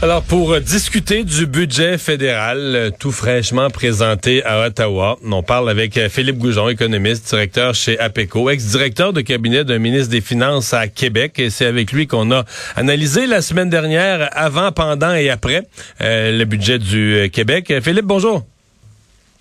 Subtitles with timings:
[0.00, 5.96] Alors, pour discuter du budget fédéral euh, tout fraîchement présenté à Ottawa, on parle avec
[5.96, 10.86] euh, Philippe Goujon, économiste, directeur chez APECO, ex-directeur de cabinet d'un ministre des Finances à
[10.86, 11.40] Québec.
[11.40, 12.44] Et c'est avec lui qu'on a
[12.76, 15.64] analysé la semaine dernière, avant, pendant et après,
[16.00, 17.72] euh, le budget du Québec.
[17.82, 18.44] Philippe, bonjour.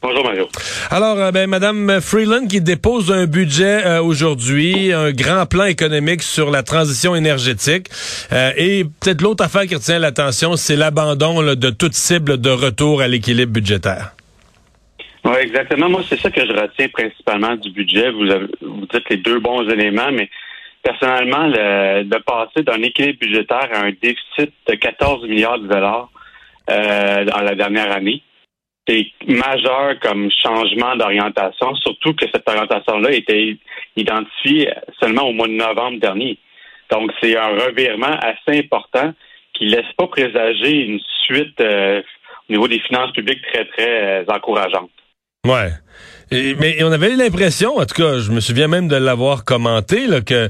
[0.08, 0.48] Bonjour Mario.
[0.90, 6.22] Alors, euh, ben, Madame Freeland qui dépose un budget euh, aujourd'hui, un grand plan économique
[6.22, 7.88] sur la transition énergétique.
[8.32, 13.02] Euh, et peut-être l'autre affaire qui retient l'attention, c'est l'abandon de toute cible de retour
[13.02, 14.14] à l'équilibre budgétaire.
[15.26, 15.90] Oui, exactement.
[15.90, 18.10] Moi, c'est ça que je retiens principalement du budget.
[18.12, 18.24] Vous,
[18.62, 20.30] vous dites les deux bons éléments, mais
[20.84, 26.10] personnellement, de passer d'un équilibre budgétaire à un déficit de 14 milliards de dollars
[26.70, 28.22] dans la dernière année,
[28.88, 33.58] c'est majeur comme changement d'orientation, surtout que cette orientation-là était
[33.96, 36.38] identifiée seulement au mois de novembre dernier.
[36.90, 39.14] Donc, c'est un revirement assez important
[39.54, 42.02] qui laisse pas présager une suite euh,
[42.50, 44.90] au niveau des finances publiques très, très euh, encourageante.
[45.46, 45.72] Ouais.
[46.32, 50.22] mais on avait l'impression, en tout cas, je me souviens même de l'avoir commenté, là,
[50.22, 50.50] que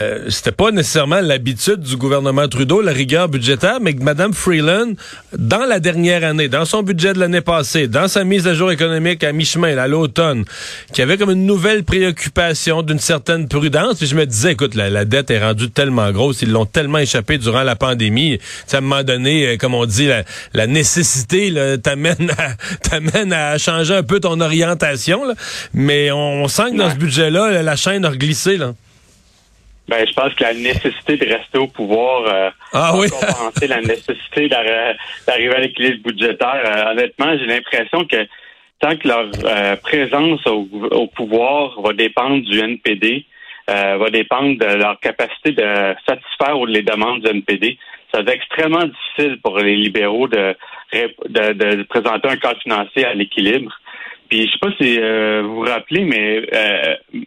[0.00, 4.94] euh, c'était pas nécessairement l'habitude du gouvernement Trudeau, la rigueur budgétaire, mais que Mme Freeland,
[5.36, 8.72] dans la dernière année, dans son budget de l'année passée, dans sa mise à jour
[8.72, 10.44] économique à mi-chemin, à l'automne,
[10.92, 13.98] qui avait comme une nouvelle préoccupation d'une certaine prudence.
[13.98, 17.38] Puis je me disais, écoute, la, dette est rendue tellement grosse, ils l'ont tellement échappé
[17.38, 18.38] durant la pandémie.
[18.66, 20.08] Ça m'a donné, euh, comme on dit,
[20.54, 22.54] la, nécessité t'amène à,
[22.88, 25.22] t'amène à changer un peu ton orientation.
[25.72, 28.56] Mais on, sent que dans ce budget-là, la chaîne a glissé.
[28.56, 28.74] Là.
[29.86, 33.08] Ben, je pense que la nécessité de rester au pouvoir euh, ah, oui.
[33.10, 36.62] compenser la nécessité d'arriver à l'équilibre budgétaire.
[36.64, 38.26] Euh, honnêtement, j'ai l'impression que
[38.80, 43.26] tant que leur euh, présence au, pouvoir va dépendre du NPD,
[43.68, 47.78] euh, va dépendre de leur capacité de satisfaire les demandes du NPD,
[48.12, 50.56] ça va être extrêmement difficile pour les libéraux de,
[50.92, 53.72] de, de présenter un cadre financier à l'équilibre.
[54.30, 54.98] Puis je sais pas si
[55.42, 56.46] vous vous rappelez, mais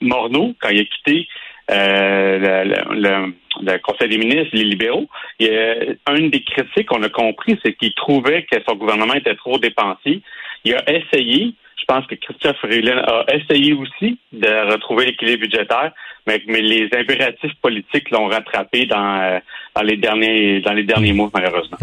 [0.02, 1.28] Morneau, quand il a quitté
[1.70, 2.64] euh,
[2.94, 5.08] le, le, Conseil des ministres, les libéraux,
[5.42, 9.58] a, une des critiques qu'on a compris, c'est qu'il trouvait que son gouvernement était trop
[9.58, 10.22] dépensier.
[10.64, 15.92] Il a essayé, je pense que Christophe Freeland a essayé aussi de retrouver l'équilibre budgétaire,
[16.26, 19.40] mais, mais, les impératifs politiques l'ont rattrapé dans, euh,
[19.76, 21.78] dans les derniers dans les derniers mois, malheureusement.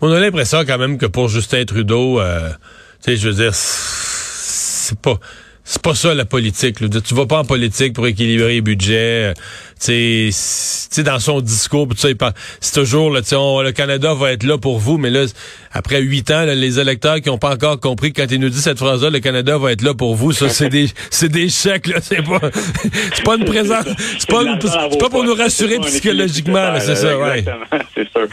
[0.00, 2.50] On a l'impression quand même que pour Justin Trudeau, euh,
[3.06, 5.14] je veux dire, c'est pas
[5.70, 6.80] c'est pas ça la politique.
[6.80, 6.88] Là.
[6.88, 9.34] Tu vas pas en politique pour équilibrer les budgets.
[9.78, 14.96] Tu sais, dans son discours, c'est toujours là, le Canada va être là pour vous,
[14.96, 15.26] mais là,
[15.70, 18.78] après huit ans, les électeurs qui ont pas encore compris quand il nous dit cette
[18.78, 22.00] phrase-là, le Canada va être là pour vous, ça c'est des c'est des chèques là,
[22.00, 22.40] c'est pas
[23.12, 23.84] c'est pas une présence,
[24.18, 24.42] c'est pas,
[24.98, 27.44] pas pour nous rassurer psychologiquement, c'est ça, ouais.
[27.94, 28.26] c'est sûr.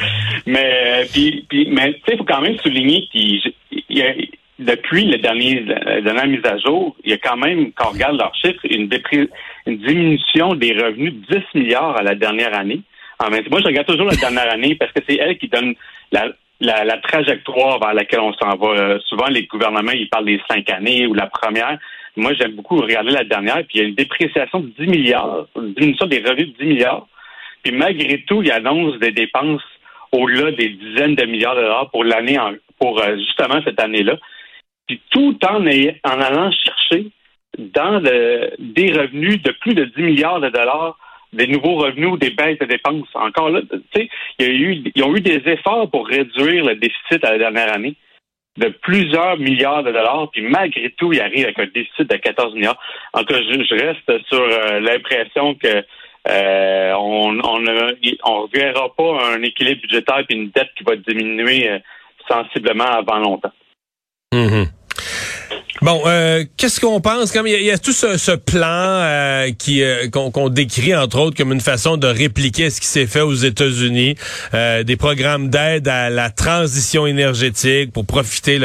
[0.46, 3.42] Mais puis, puis mais tu sais, faut quand même souligner qu'il
[3.90, 4.14] y a
[4.60, 7.94] depuis le dernier, la dernière mise à jour, il y a quand même, quand on
[7.94, 8.90] regarde leurs chiffres, une,
[9.66, 12.82] une diminution des revenus de 10 milliards à la dernière année.
[13.20, 15.76] En moi, je regarde toujours la dernière année parce que c'est elle qui donne
[16.12, 18.68] la, la, trajectoire vers laquelle on s'en va.
[18.68, 21.78] Euh, souvent, les gouvernements, ils parlent des cinq années ou la première.
[22.18, 25.48] Moi, j'aime beaucoup regarder la dernière, puis il y a une dépréciation de 10 milliards,
[25.58, 27.08] une diminution des revenus de 10 milliards.
[27.64, 29.64] Puis malgré tout, il annonce des dépenses
[30.12, 32.38] au-delà des dizaines de milliards de dollars pour l'année,
[32.80, 34.18] pour euh, justement cette année-là
[34.88, 37.12] puis tout en, en allant chercher
[37.58, 40.98] dans des revenus de plus de 10 milliards de dollars,
[41.34, 43.08] des nouveaux revenus ou des baisses de dépenses.
[43.14, 44.10] Encore là, tu sais,
[44.40, 47.38] il y a eu, ils ont eu des efforts pour réduire le déficit à la
[47.38, 47.96] dernière année
[48.58, 52.54] de plusieurs milliards de dollars, puis malgré tout, ils arrivent avec un déficit de 14
[52.54, 52.80] milliards.
[53.14, 55.84] En tout cas, je, reste sur euh, l'impression que
[56.28, 60.96] euh, on on ne on verra pas un équilibre budgétaire puis une dette qui va
[60.96, 61.80] diminuer euh,
[62.30, 63.52] sensiblement avant longtemps.
[64.34, 64.68] Mm-hmm.
[65.86, 67.32] Bon, euh, qu'est-ce qu'on pense?
[67.32, 71.54] Comme il y, a tout ce, plan euh, qui euh, qu'on décrit entre autres comme
[71.54, 74.16] une façon de répliquer ce qui s'est fait aux États-Unis,
[74.52, 78.60] des programmes d'aide à la transition énergétique pour profiter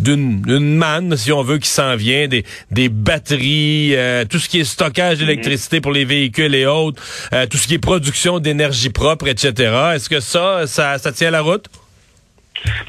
[0.00, 3.94] d'une manne si on veut qui s'en vient, des, des batteries,
[4.28, 7.00] tout ce qui est stockage d'électricité pour les véhicules et autres,
[7.48, 9.72] tout ce qui est production d'énergie propre, etc.
[9.94, 11.66] Est-ce que ça, ça, ça tient la route?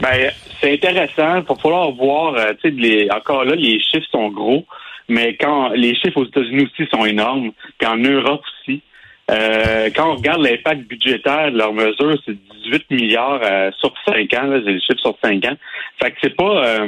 [0.02, 0.32] Ben,
[0.62, 1.38] c'est intéressant.
[1.38, 4.66] Il va falloir voir, euh, tu sais, encore là, les chiffres sont gros,
[5.08, 8.82] mais quand les chiffres aux États-Unis aussi sont énormes, qu'en Europe aussi.
[9.30, 14.34] Euh, quand on regarde l'impact budgétaire de leurs mesures, c'est 18 milliards euh, sur 5
[14.36, 14.62] ans.
[14.66, 15.58] J'ai le sur 5 ans.
[16.02, 16.88] Fait que c'est pas...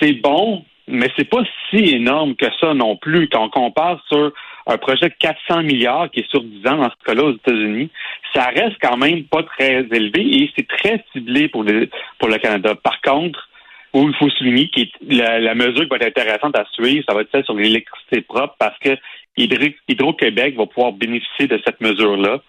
[0.00, 3.28] C'est bon, mais c'est pas si énorme que ça non plus.
[3.28, 4.32] Quand on compare sur
[4.66, 7.90] un projet de 400 milliards qui est sur 10 ans dans ce cas-là aux États-Unis,
[8.34, 12.74] ça reste quand même pas très élevé et c'est très ciblé pour, le Canada.
[12.74, 13.48] Par contre,
[13.92, 17.22] où il faut souligner que la, mesure qui va être intéressante à suivre, ça va
[17.22, 18.96] être celle sur l'électricité propre parce que
[19.36, 22.40] Hydro-Québec va pouvoir bénéficier de cette mesure-là.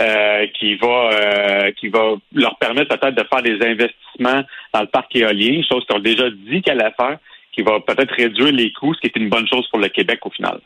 [0.00, 4.42] Euh, qui va euh, qui va leur permettre peut-être de faire des investissements
[4.72, 7.18] dans le parc éolien, chose qu'ils ont déjà dit qu'elle allait faire,
[7.52, 10.24] qui va peut-être réduire les coûts, ce qui est une bonne chose pour le Québec
[10.24, 10.58] au final.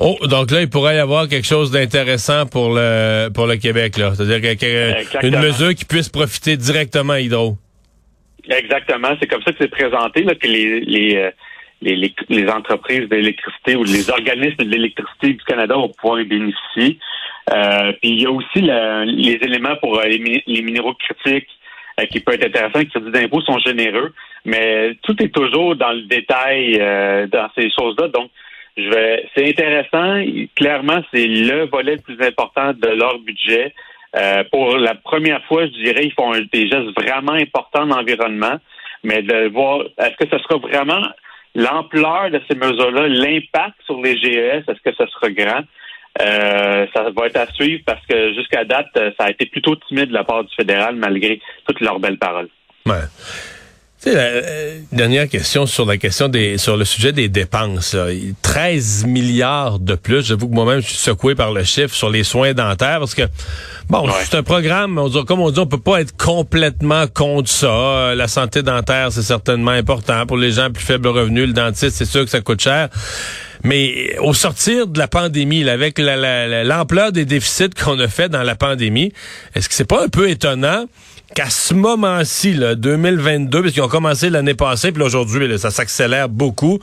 [0.00, 3.96] Oh, donc là, il pourrait y avoir quelque chose d'intéressant pour le pour le Québec,
[3.96, 4.14] là.
[4.14, 4.56] C'est-à-dire
[5.22, 7.56] une mesure qui puisse profiter directement à Hydro.
[8.48, 9.08] Exactement.
[9.20, 11.30] C'est comme ça que c'est présenté, là, que les, les, euh,
[11.82, 16.98] les, les, entreprises d'électricité ou les organismes de l'électricité du Canada vont pouvoir y bénéficier.
[17.52, 21.48] Euh, puis il y a aussi les éléments pour euh, les, minéraux critiques
[21.98, 22.80] euh, qui peuvent être intéressants.
[22.80, 24.12] Les crédits d'impôt sont généreux,
[24.44, 26.78] mais tout est toujours dans le détail
[27.30, 28.08] dans ces choses-là.
[28.08, 28.30] Donc,
[28.78, 29.28] je vais.
[29.36, 30.22] C'est intéressant.
[30.54, 33.74] Clairement, c'est le volet le plus important de leur budget.
[34.16, 38.56] Euh, pour la première fois, je dirais, ils font des gestes vraiment importants dans l'environnement,
[39.02, 41.02] mais de voir, est-ce que ce sera vraiment
[41.54, 45.62] l'ampleur de ces mesures-là, l'impact sur les GES, est-ce que ce sera grand?
[46.20, 50.08] Euh, ça va être à suivre parce que jusqu'à date, ça a été plutôt timide
[50.08, 52.48] de la part du fédéral malgré toutes leurs belles paroles.
[52.86, 52.94] Ouais.
[54.00, 57.96] Tu sais, la, dernière question sur la question des sur le sujet des dépenses.
[58.42, 60.24] 13 milliards de plus.
[60.24, 63.22] J'avoue que moi-même, je suis secoué par le chiffre sur les soins dentaires parce que
[63.88, 67.50] bon, c'est un programme, on dit, comme on dit, on peut pas être complètement contre
[67.50, 68.14] ça.
[68.14, 70.26] La santé dentaire, c'est certainement important.
[70.26, 72.90] Pour les gens à plus faible revenu, le dentiste, c'est sûr que ça coûte cher.
[73.64, 78.54] Mais au sortir de la pandémie, avec l'ampleur des déficits qu'on a fait dans la
[78.54, 79.12] pandémie,
[79.54, 80.86] est-ce que c'est pas un peu étonnant
[81.34, 86.78] qu'à ce moment-ci, 2022, puisqu'ils ont commencé l'année passée, puis aujourd'hui, ça s'accélère beaucoup,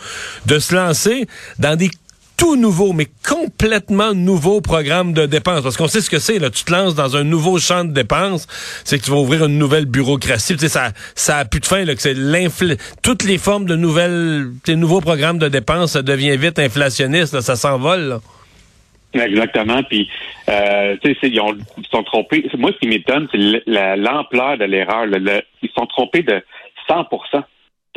[0.45, 1.27] de se lancer
[1.57, 1.89] dans des
[2.37, 5.61] tout nouveaux, mais complètement nouveaux programmes de dépenses.
[5.61, 6.49] Parce qu'on sait ce que c'est, là.
[6.49, 8.47] Tu te lances dans un nouveau champ de dépenses,
[8.83, 10.53] c'est que tu vas ouvrir une nouvelle bureaucratie.
[10.53, 12.15] Tu sais, ça, ça a plus de fin, là, que c'est
[13.01, 17.55] toutes les formes de nouvelles, ces nouveaux programmes de dépenses, ça devient vite inflationniste, ça
[17.55, 18.19] s'envole,
[19.13, 19.81] Exactement.
[19.83, 20.09] Puis,
[20.49, 21.41] euh, tu sais, ils,
[21.77, 22.45] ils sont trompés.
[22.57, 25.05] Moi, ce qui m'étonne, c'est l'ampleur de l'erreur.
[25.61, 26.41] Ils sont trompés de
[26.88, 27.39] 100 c'est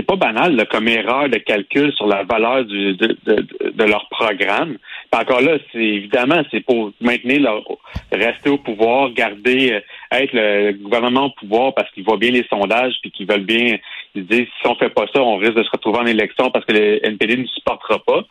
[0.09, 4.79] pas banal comme erreur de calcul sur la valeur du, de, de, leur programme.
[5.13, 7.63] Puis encore là, c'est évidemment c'est pour maintenir leur
[8.11, 12.47] rester au pouvoir, garder euh, être le gouvernement au pouvoir parce qu'ils voient bien les
[12.49, 13.77] sondages puis qu'ils veulent bien
[14.15, 16.65] ils disent si on fait pas ça, on risque de se retrouver en élection parce
[16.65, 18.23] que le NPD ne supportera pas.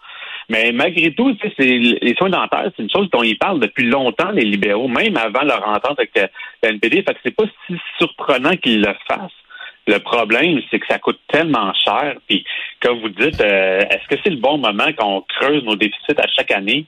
[0.49, 4.45] Mais malgré tout, les soins dentaires, c'est une chose dont ils parlent depuis longtemps, les
[4.45, 7.03] libéraux, même avant leur entente avec le NPD.
[7.03, 9.31] Fait que c'est pas si surprenant qu'ils le fassent.
[9.87, 12.15] Le problème, c'est que ça coûte tellement cher.
[12.27, 12.45] Puis,
[12.81, 16.27] comme vous dites, euh, est-ce que c'est le bon moment qu'on creuse nos déficits à
[16.35, 16.85] chaque année?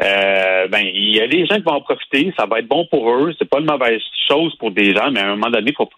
[0.00, 2.32] Euh, ben, il y a des gens qui vont en profiter.
[2.38, 3.34] Ça va être bon pour eux.
[3.38, 5.90] C'est pas une mauvaise chose pour des gens, mais à un moment donné, faut,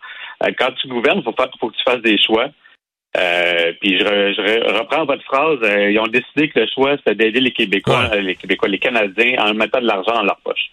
[0.43, 2.49] euh, quand tu gouvernes, il faut, faut, que tu fasses des choix.
[3.81, 5.59] puis je, reprends votre phrase.
[5.63, 9.55] ils ont décidé que le choix, c'était d'aider les Québécois, les Québécois, les Canadiens en
[9.55, 10.73] mettant de l'argent dans leur poche.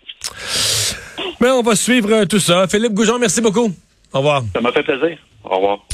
[1.39, 2.68] Mais on va suivre tout ça.
[2.68, 3.69] Philippe Goujon, merci beaucoup.
[4.13, 4.41] Au revoir.
[4.55, 5.17] Ça m'a fait plaisir.
[5.50, 5.88] Au revoir.